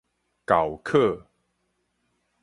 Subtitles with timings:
[0.47, 1.27] 厚洘